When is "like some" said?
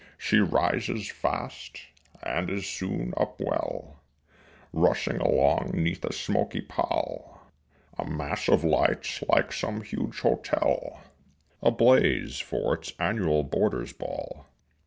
9.29-9.81